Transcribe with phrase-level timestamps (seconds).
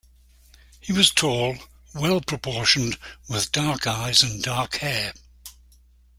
[0.79, 1.57] He was tall,
[1.93, 2.97] well proportioned,
[3.29, 5.13] with dark eyes and dark hair.